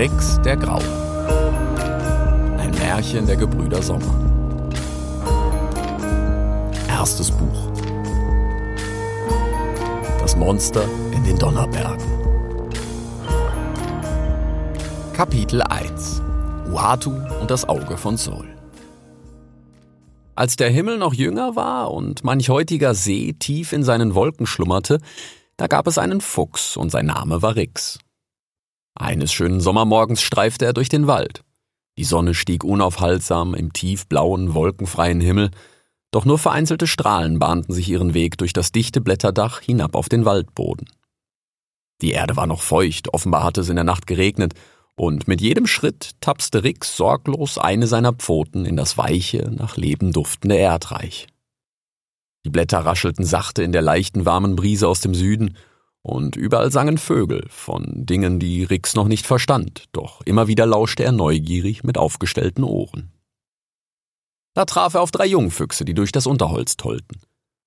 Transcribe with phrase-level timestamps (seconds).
[0.00, 0.82] Rix der Graue.
[2.58, 4.14] Ein Märchen der Gebrüder Sommer.
[6.88, 7.70] Erstes Buch.
[10.20, 11.98] Das Monster in den Donnerbergen.
[15.12, 16.22] Kapitel 1.
[16.72, 18.59] Uatu und das Auge von Sol.
[20.40, 24.98] Als der Himmel noch jünger war und manch heutiger See tief in seinen Wolken schlummerte,
[25.58, 27.98] da gab es einen Fuchs und sein Name war Rix.
[28.94, 31.44] Eines schönen Sommermorgens streifte er durch den Wald.
[31.98, 35.50] Die Sonne stieg unaufhaltsam im tiefblauen, wolkenfreien Himmel,
[36.10, 40.24] doch nur vereinzelte Strahlen bahnten sich ihren Weg durch das dichte Blätterdach hinab auf den
[40.24, 40.88] Waldboden.
[42.00, 44.54] Die Erde war noch feucht, offenbar hatte es in der Nacht geregnet,
[45.00, 50.12] und mit jedem Schritt tapste Rix sorglos eine seiner Pfoten in das weiche, nach Leben
[50.12, 51.26] duftende Erdreich.
[52.44, 55.56] Die Blätter raschelten sachte in der leichten, warmen Brise aus dem Süden,
[56.02, 61.02] und überall sangen Vögel von Dingen, die Rix noch nicht verstand, doch immer wieder lauschte
[61.02, 63.10] er neugierig mit aufgestellten Ohren.
[64.52, 67.22] Da traf er auf drei Jungfüchse, die durch das Unterholz tollten.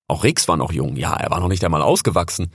[0.08, 2.52] Auch Rix war noch jung, ja, er war noch nicht einmal ausgewachsen,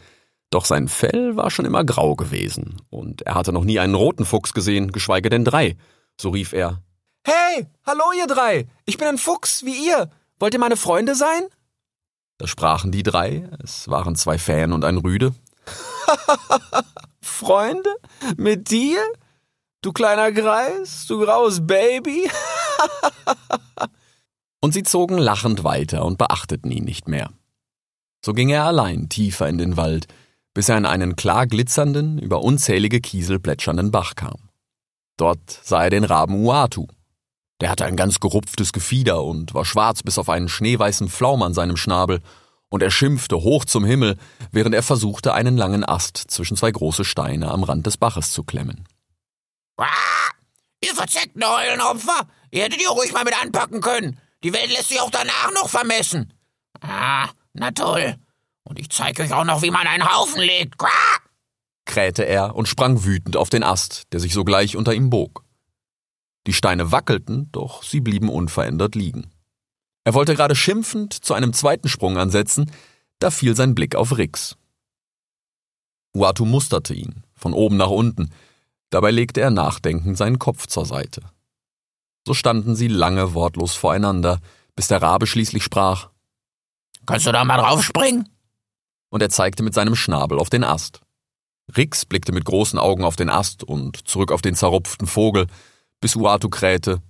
[0.51, 4.25] doch sein Fell war schon immer grau gewesen, und er hatte noch nie einen roten
[4.25, 5.77] Fuchs gesehen, geschweige denn drei.
[6.21, 6.83] So rief er
[7.25, 10.11] Hey, hallo ihr drei, ich bin ein Fuchs, wie ihr.
[10.39, 11.43] Wollt ihr meine Freunde sein?
[12.39, 15.35] Da sprachen die drei, es waren zwei Fähen und ein Rüde,
[17.21, 17.95] Freunde?
[18.37, 19.01] Mit dir?
[19.83, 22.31] Du kleiner Greis, du graues Baby?
[24.61, 27.31] und sie zogen lachend weiter und beachteten ihn nicht mehr.
[28.25, 30.09] So ging er allein tiefer in den Wald,
[30.59, 34.51] bis er an einen klar glitzernden, über unzählige Kiesel plätschernden Bach kam.
[35.17, 36.89] Dort sah er den Raben Uatu.
[37.61, 41.55] Der hatte ein ganz gerupftes Gefieder und war schwarz bis auf einen schneeweißen Pflaum an
[41.55, 42.23] seinem Schnabel
[42.70, 44.17] und er schimpfte hoch zum Himmel,
[44.51, 48.42] während er versuchte, einen langen Ast zwischen zwei große Steine am Rand des Baches zu
[48.42, 48.84] klemmen.
[49.77, 49.86] Ah,
[50.83, 52.27] ihr verzeckten Eulenopfer!
[52.51, 54.19] Ihr hättet ihr ruhig mal mit anpacken können.
[54.42, 56.33] Die Welt lässt sich auch danach noch vermessen.
[56.80, 58.17] Ah, na toll.
[58.68, 60.77] Und ich zeige euch auch noch, wie man einen Haufen legt.
[60.77, 60.89] Quah!
[61.86, 65.42] krähte er und sprang wütend auf den Ast, der sich sogleich unter ihm bog.
[66.46, 69.30] Die Steine wackelten, doch sie blieben unverändert liegen.
[70.05, 72.70] Er wollte gerade schimpfend zu einem zweiten Sprung ansetzen,
[73.20, 74.57] da fiel sein Blick auf Rix.
[76.14, 78.34] Uatu musterte ihn, von oben nach unten,
[78.90, 81.23] dabei legte er nachdenkend seinen Kopf zur Seite.
[82.27, 84.40] So standen sie lange wortlos voreinander,
[84.77, 86.11] bis der Rabe schließlich sprach.
[87.07, 88.28] Kannst du da mal draufspringen?
[89.11, 91.01] Und er zeigte mit seinem Schnabel auf den Ast.
[91.77, 95.46] Rix blickte mit großen Augen auf den Ast und zurück auf den zerrupften Vogel,
[96.01, 97.02] bis Uatu krähte.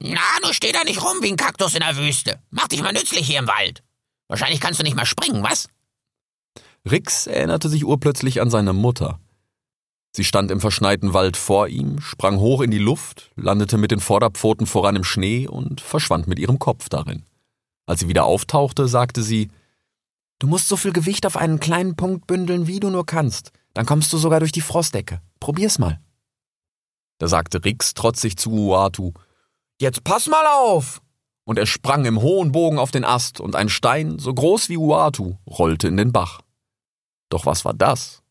[0.00, 2.40] Na, du steh da nicht rum wie ein Kaktus in der Wüste.
[2.50, 3.82] Mach dich mal nützlich hier im Wald.
[4.28, 5.68] Wahrscheinlich kannst du nicht mehr springen, was?
[6.88, 9.18] Rix erinnerte sich urplötzlich an seine Mutter.
[10.14, 14.00] Sie stand im verschneiten Wald vor ihm, sprang hoch in die Luft, landete mit den
[14.00, 17.24] Vorderpfoten voran im Schnee und verschwand mit ihrem Kopf darin.
[17.86, 19.50] Als sie wieder auftauchte, sagte sie
[20.38, 23.52] Du musst so viel Gewicht auf einen kleinen Punkt bündeln, wie du nur kannst.
[23.72, 25.20] Dann kommst du sogar durch die Frostdecke.
[25.40, 26.00] Probier's mal.
[27.18, 29.12] Da sagte Rix trotzig zu Uatu
[29.80, 31.00] Jetzt pass mal auf!
[31.44, 34.78] Und er sprang im hohen Bogen auf den Ast, und ein Stein, so groß wie
[34.78, 36.40] Uatu, rollte in den Bach.
[37.28, 38.22] Doch was war das?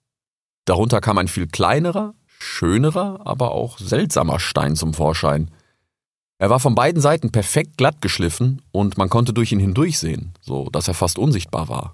[0.65, 5.51] Darunter kam ein viel kleinerer, schönerer, aber auch seltsamer Stein zum Vorschein.
[6.37, 10.69] Er war von beiden Seiten perfekt glatt geschliffen, und man konnte durch ihn hindurchsehen, so
[10.69, 11.93] dass er fast unsichtbar war.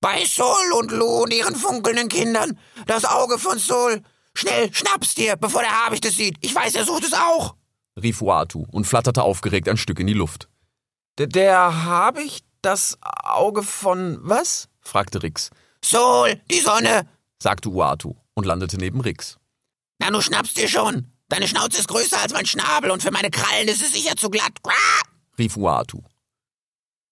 [0.00, 4.02] Bei Sol und Lu und ihren funkelnden Kindern, das Auge von Sol.
[4.34, 6.36] Schnell, schnapp's dir, bevor der Habicht es sieht.
[6.40, 7.54] Ich weiß, er sucht es auch
[8.00, 10.48] rief Uatu und flatterte aufgeregt ein Stück in die Luft.
[11.18, 14.68] Der, der habe ich das Auge von was?
[14.80, 15.50] fragte Rix.
[15.84, 17.08] Sol, die Sonne,
[17.38, 19.38] sagte Uatu und landete neben Rix.
[19.98, 21.10] Na, du schnappst dir schon.
[21.28, 24.30] Deine Schnauze ist größer als mein Schnabel und für meine Krallen ist es sicher zu
[24.30, 24.62] glatt.
[24.62, 24.72] Quah!
[25.38, 26.02] rief Uatu.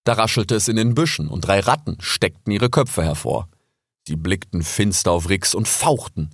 [0.05, 3.49] Da raschelte es in den Büschen und drei Ratten steckten ihre Köpfe hervor.
[4.07, 6.29] Sie blickten finster auf Rix und fauchten.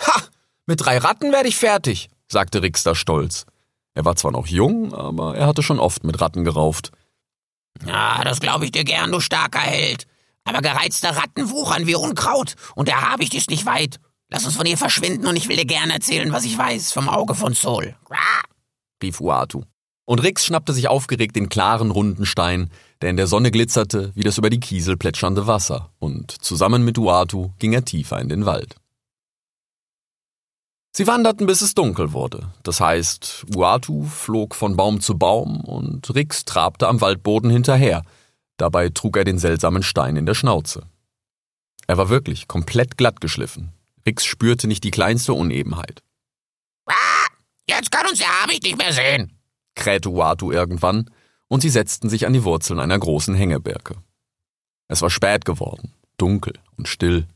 [0.00, 0.22] Ha!
[0.66, 3.44] Mit drei Ratten werde ich fertig, sagte Rixter stolz.
[3.92, 6.90] Er war zwar noch jung, aber er hatte schon oft mit Ratten gerauft.
[7.86, 10.06] Ja, das glaube ich dir gern, du starker Held.
[10.44, 14.00] Aber gereizte Ratten wuchern wie Unkraut und der Habicht ist nicht weit.
[14.30, 17.08] Lass uns von hier verschwinden und ich will dir gern erzählen, was ich weiß vom
[17.08, 17.94] Auge von Sol.
[19.02, 19.62] rief Uatu.
[20.06, 24.22] Und Rix schnappte sich aufgeregt den klaren, runden Stein, der in der Sonne glitzerte wie
[24.22, 28.44] das über die Kiesel plätschernde Wasser, und zusammen mit Uatu ging er tiefer in den
[28.44, 28.76] Wald.
[30.96, 32.52] Sie wanderten, bis es dunkel wurde.
[32.62, 38.04] Das heißt, Uatu flog von Baum zu Baum und Rix trabte am Waldboden hinterher,
[38.56, 40.84] Dabei trug er den seltsamen Stein in der Schnauze.
[41.86, 43.73] Er war wirklich komplett glatt geschliffen.
[44.06, 46.02] Rix spürte nicht die kleinste Unebenheit.
[46.86, 47.26] Ah,
[47.68, 49.38] jetzt kann uns der Habicht nicht mehr sehen,
[49.74, 51.10] krähte Uatu irgendwann,
[51.48, 53.96] und sie setzten sich an die Wurzeln einer großen Hängebirke.
[54.88, 57.26] Es war spät geworden, dunkel und still.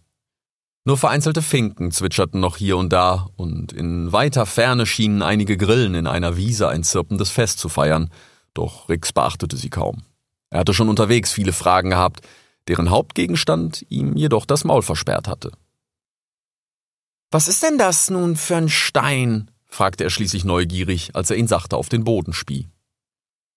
[0.84, 5.94] Nur vereinzelte Finken zwitscherten noch hier und da, und in weiter Ferne schienen einige Grillen
[5.94, 8.10] in einer Wiese ein zirpendes Fest zu feiern,
[8.54, 10.02] doch Rix beachtete sie kaum.
[10.50, 12.26] Er hatte schon unterwegs viele Fragen gehabt,
[12.68, 15.52] deren Hauptgegenstand ihm jedoch das Maul versperrt hatte.
[17.30, 19.50] Was ist denn das nun für ein Stein?
[19.66, 22.68] fragte er schließlich neugierig, als er ihn sachte auf den Boden spie.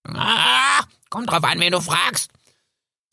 [0.04, 2.32] Ah, kommt drauf an, wen du fragst.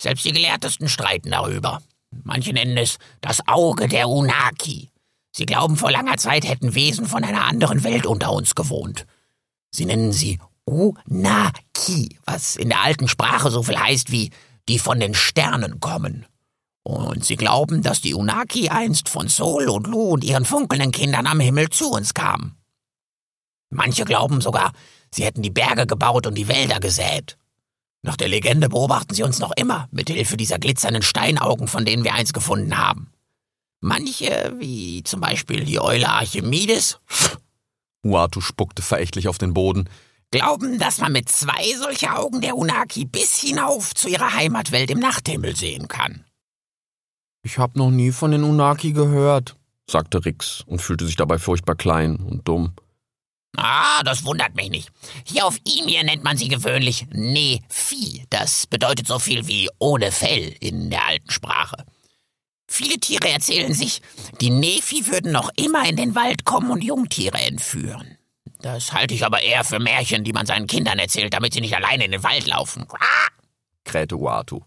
[0.01, 1.81] Selbst die Gelehrtesten streiten darüber.
[2.23, 4.89] Manche nennen es das Auge der Unaki.
[5.31, 9.05] Sie glauben, vor langer Zeit hätten Wesen von einer anderen Welt unter uns gewohnt.
[9.71, 14.31] Sie nennen sie Unaki, was in der alten Sprache so viel heißt wie
[14.67, 16.25] die von den Sternen kommen.
[16.89, 21.27] Und sie glauben, dass die Unaki einst von Sol und Lu und ihren funkelnden Kindern
[21.27, 22.55] am Himmel zu uns kamen.
[23.69, 24.71] Manche glauben sogar,
[25.11, 27.37] sie hätten die Berge gebaut und die Wälder gesät.
[28.01, 32.03] Nach der Legende beobachten sie uns noch immer, mit Hilfe dieser glitzernden Steinaugen, von denen
[32.03, 33.11] wir eins gefunden haben.
[33.81, 36.97] Manche, wie zum Beispiel die Eule Archimedes,
[38.03, 39.87] Uatu spuckte verächtlich auf den Boden,
[40.31, 44.99] glauben, dass man mit zwei solcher Augen der Unaki bis hinauf zu ihrer Heimatwelt im
[44.99, 46.25] Nachthimmel sehen kann.
[47.49, 49.55] Ich hab noch nie von den Unaki gehört,
[49.89, 52.73] sagte Rix und fühlte sich dabei furchtbar klein und dumm.
[53.57, 54.91] Ah, das wundert mich nicht.
[55.23, 58.23] Hier auf Imir nennt man sie gewöhnlich Nephi.
[58.29, 61.85] Das bedeutet so viel wie ohne Fell in der alten Sprache.
[62.67, 64.03] Viele Tiere erzählen sich,
[64.41, 68.19] die Nephi würden noch immer in den Wald kommen und Jungtiere entführen.
[68.61, 71.75] Das halte ich aber eher für Märchen, die man seinen Kindern erzählt, damit sie nicht
[71.75, 72.85] alleine in den Wald laufen.
[72.91, 73.27] Ah!
[73.85, 74.61] krähte Uatu.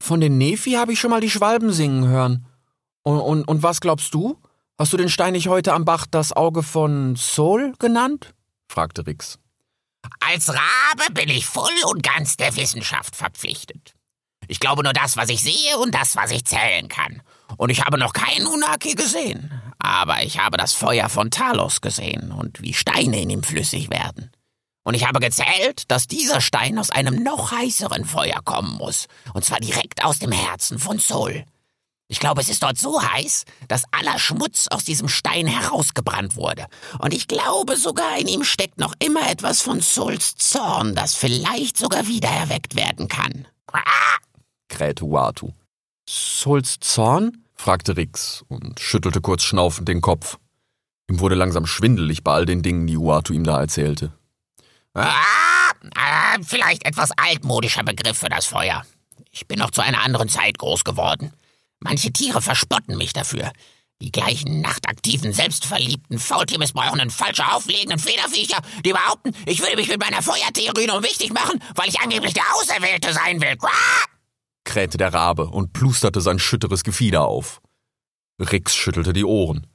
[0.00, 2.46] Von den Nephi habe ich schon mal die Schwalben singen hören.
[3.02, 4.40] Und, und, und was glaubst du?
[4.78, 8.34] Hast du den Stein nicht heute am Bach das Auge von Sol genannt?
[8.68, 9.38] fragte Rix.
[10.20, 13.94] Als Rabe bin ich voll und ganz der Wissenschaft verpflichtet.
[14.48, 17.22] Ich glaube nur das, was ich sehe und das, was ich zählen kann.
[17.56, 19.50] Und ich habe noch keinen Unaki gesehen.
[19.78, 24.30] Aber ich habe das Feuer von Talos gesehen und wie Steine in ihm flüssig werden.
[24.86, 29.08] Und ich habe gezählt, dass dieser Stein aus einem noch heißeren Feuer kommen muss.
[29.34, 31.44] Und zwar direkt aus dem Herzen von Sol.
[32.06, 36.66] Ich glaube, es ist dort so heiß, dass aller Schmutz aus diesem Stein herausgebrannt wurde.
[37.00, 41.76] Und ich glaube sogar, in ihm steckt noch immer etwas von Souls Zorn, das vielleicht
[41.76, 43.48] sogar wieder erweckt werden kann.
[43.72, 43.80] Ah!
[44.68, 45.50] krähte Uatu.
[46.08, 47.42] Souls Zorn?
[47.56, 50.38] fragte Rix und schüttelte kurz schnaufend den Kopf.
[51.10, 54.12] Ihm wurde langsam schwindelig bei all den Dingen, die Uatu ihm da erzählte.
[55.02, 58.84] Ah, ah, vielleicht etwas altmodischer Begriff für das Feuer.
[59.30, 61.32] Ich bin noch zu einer anderen Zeit groß geworden.
[61.80, 63.52] Manche Tiere verspotten mich dafür.
[64.00, 70.22] Die gleichen nachtaktiven, selbstverliebten, faultiermissbrauchenden, falsch auflegenden Federviecher, die behaupten, ich würde mich mit meiner
[70.22, 73.56] Feuertheorie nur wichtig machen, weil ich angeblich der Auserwählte sein will.
[73.56, 73.70] Quah!
[74.64, 77.62] krähte der Rabe und plusterte sein schütteres Gefieder auf.
[78.38, 79.66] Rix schüttelte die Ohren.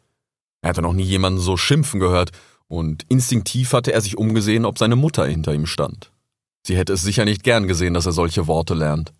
[0.61, 2.31] Er hatte noch nie jemanden so schimpfen gehört,
[2.71, 6.09] und instinktiv hatte er sich umgesehen, ob seine Mutter hinter ihm stand.
[6.65, 9.11] Sie hätte es sicher nicht gern gesehen, dass er solche Worte lernt.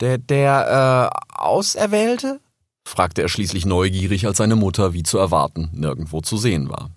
[0.00, 2.40] Der, der, äh, Auserwählte?
[2.84, 6.90] fragte er schließlich neugierig, als seine Mutter, wie zu erwarten, nirgendwo zu sehen war.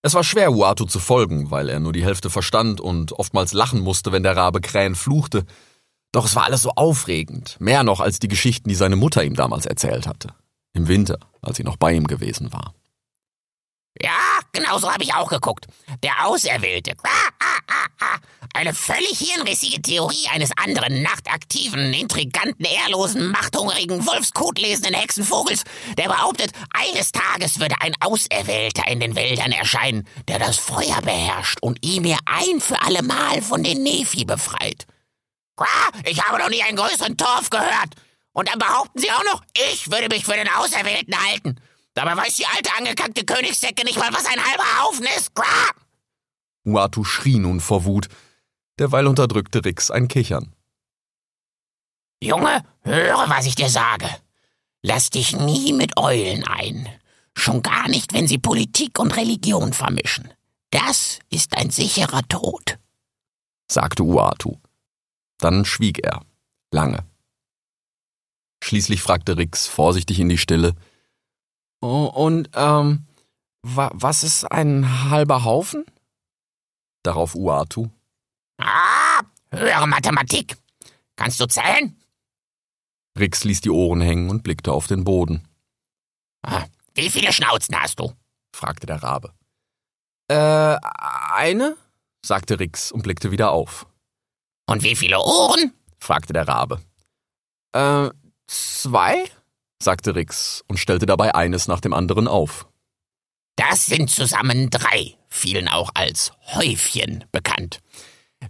[0.00, 3.80] Es war schwer, Uatu zu folgen, weil er nur die Hälfte verstand und oftmals lachen
[3.80, 5.44] musste, wenn der Rabe Krähen fluchte.
[6.12, 9.34] Doch es war alles so aufregend, mehr noch als die Geschichten, die seine Mutter ihm
[9.34, 10.28] damals erzählt hatte.
[10.72, 12.75] Im Winter, als sie noch bei ihm gewesen war.
[14.02, 15.66] Ja, genau so habe ich auch geguckt.
[16.02, 16.94] Der Auserwählte.
[17.02, 18.18] Ah, ah, ah, ah.
[18.54, 25.64] Eine völlig hirnrissige Theorie eines anderen nachtaktiven, intriganten, ehrlosen, machthungrigen, wolfskotlesenden Hexenvogels,
[25.98, 31.58] der behauptet, eines Tages würde ein Auserwählter in den Wäldern erscheinen, der das Feuer beherrscht
[31.60, 34.86] und ihn mir ein für allemal von den Nephi befreit.
[36.04, 37.94] Ich habe noch nie einen größeren Torf gehört.
[38.32, 41.56] Und dann behaupten sie auch noch, ich würde mich für den Auserwählten halten.
[41.96, 45.34] Dabei weiß die alte angekackte Königssäcke nicht mal, was ein halber Haufen ist.
[45.34, 45.70] Grah!
[46.66, 48.08] Uatu schrie nun vor Wut.
[48.78, 50.54] Derweil unterdrückte Rix ein Kichern.
[52.22, 54.10] Junge, höre, was ich dir sage.
[54.82, 56.86] Lass dich nie mit Eulen ein.
[57.34, 60.30] Schon gar nicht, wenn sie Politik und Religion vermischen.
[60.70, 62.78] Das ist ein sicherer Tod,
[63.70, 64.56] sagte Uatu.
[65.38, 66.20] Dann schwieg er.
[66.72, 67.06] Lange.
[68.62, 70.74] Schließlich fragte Rix vorsichtig in die Stille,
[71.86, 73.06] und, ähm,
[73.62, 75.84] wa was ist ein halber Haufen?
[77.02, 77.88] Darauf Uatu.
[78.58, 80.56] Ah, höhere Mathematik.
[81.16, 81.96] Kannst du zählen?
[83.18, 85.46] Rix ließ die Ohren hängen und blickte auf den Boden.
[86.42, 86.64] Ah,
[86.94, 88.12] Wie viele Schnauzen hast du?
[88.54, 89.32] fragte der Rabe.
[90.28, 90.76] Äh,
[91.34, 91.76] eine?
[92.24, 93.86] sagte Rix und blickte wieder auf.
[94.66, 95.72] Und wie viele Ohren?
[95.98, 96.80] fragte der Rabe.
[97.72, 98.10] Äh,
[98.46, 99.24] zwei?
[99.82, 102.66] Sagte Rix und stellte dabei eines nach dem anderen auf.
[103.56, 107.80] Das sind zusammen drei, vielen auch als Häufchen bekannt.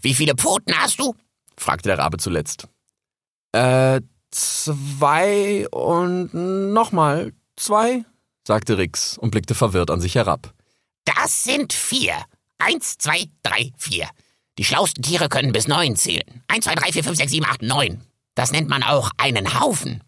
[0.01, 1.15] Wie viele Pfoten hast du?
[1.57, 2.69] fragte der Rabe zuletzt.
[3.53, 8.05] Äh, zwei und nochmal zwei?
[8.47, 10.53] sagte Rix und blickte verwirrt an sich herab.
[11.05, 12.15] Das sind vier.
[12.59, 14.09] Eins, zwei, drei, vier.
[14.59, 16.43] Die schlausten Tiere können bis neun zählen.
[16.49, 18.03] Eins, zwei, drei, vier, fünf, sechs, sieben, acht, neun.
[18.35, 20.03] Das nennt man auch einen Haufen.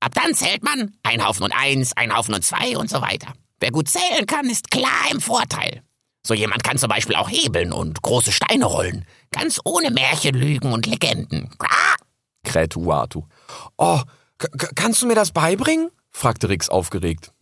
[0.00, 3.32] Ab dann zählt man ein Haufen und eins, ein Haufen und zwei und so weiter.
[3.60, 5.82] Wer gut zählen kann, ist klar im Vorteil.
[6.24, 9.06] So jemand kann zum Beispiel auch hebeln und große Steine rollen.
[9.30, 11.50] Ganz ohne Märchenlügen und Legenden.
[12.44, 13.24] Krähte Uatu.
[13.76, 14.00] Oh,
[14.74, 15.90] kannst du mir das beibringen?
[16.10, 17.32] fragte Rix aufgeregt.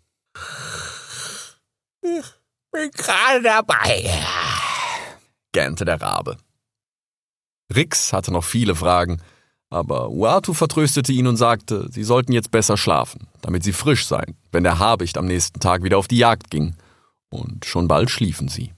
[2.01, 4.11] Bin gerade dabei.
[5.53, 6.37] gähnte der Rabe.
[7.75, 9.21] Rix hatte noch viele Fragen,
[9.71, 14.37] aber Uatu vertröstete ihn und sagte, sie sollten jetzt besser schlafen, damit sie frisch seien,
[14.53, 16.77] wenn der Habicht am nächsten Tag wieder auf die Jagd ging.
[17.29, 18.73] Und schon bald schliefen sie.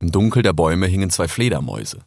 [0.00, 2.04] Im Dunkel der Bäume hingen zwei Fledermäuse.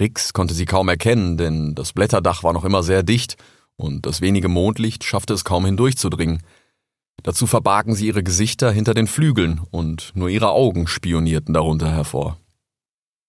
[0.00, 3.36] Rix konnte sie kaum erkennen, denn das Blätterdach war noch immer sehr dicht
[3.76, 6.42] und das wenige Mondlicht schaffte es kaum hindurchzudringen.
[7.22, 12.38] Dazu verbargen sie ihre Gesichter hinter den Flügeln und nur ihre Augen spionierten darunter hervor.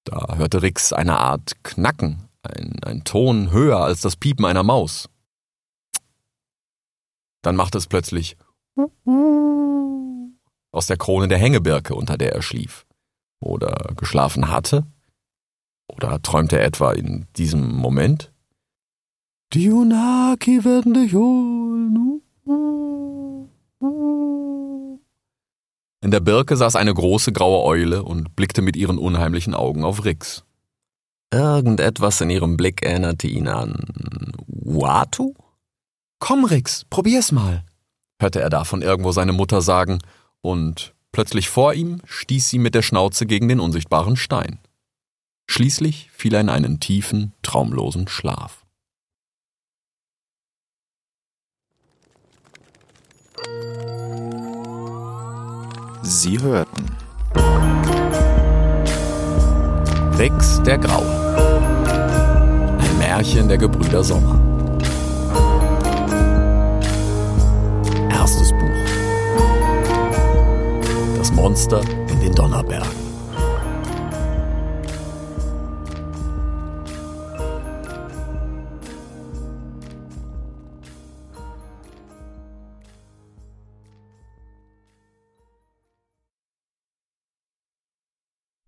[0.03, 5.09] Da hörte Rix eine Art Knacken, ein, ein Ton höher als das Piepen einer Maus.
[7.41, 8.37] Dann machte es plötzlich
[10.71, 12.85] aus der Krone der Hängebirke, unter der er schlief.
[13.39, 14.85] Oder geschlafen hatte?
[15.87, 18.33] Oder träumte er etwa in diesem Moment?
[19.53, 22.21] Die Unaki werden dich holen.
[23.81, 24.99] In
[26.11, 30.43] der Birke saß eine große graue Eule und blickte mit ihren unheimlichen Augen auf Rix.
[31.33, 35.33] Irgendetwas in ihrem Blick erinnerte ihn an Uatu?
[36.19, 37.65] Komm, Rix, probier's mal.
[38.19, 39.99] hörte er da von irgendwo seine Mutter sagen,
[40.41, 44.59] und plötzlich vor ihm stieß sie mit der Schnauze gegen den unsichtbaren Stein.
[45.47, 48.64] Schließlich fiel er in einen tiefen, traumlosen Schlaf.
[56.01, 56.85] Sie hörten
[60.17, 61.05] Rix der Graue.
[62.79, 64.39] Ein Märchen der Gebrüder Sommer.
[68.09, 68.59] Erstes Buch.
[71.17, 73.04] Das Monster in den Donnerbergen.